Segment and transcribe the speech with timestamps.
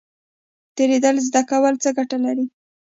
[0.75, 2.45] تیریدل زده کول څه ګټه لري؟